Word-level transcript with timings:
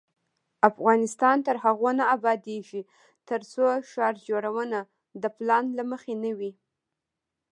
افغانستان 0.69 1.37
تر 1.47 1.55
هغو 1.63 1.89
نه 1.99 2.05
ابادیږي، 2.15 2.81
ترڅو 3.29 3.65
ښار 3.91 4.15
جوړونه 4.27 4.79
د 5.21 5.23
پلان 5.37 5.65
له 5.77 5.83
مخې 5.91 6.13
نه 6.23 6.31
وي. 6.37 6.51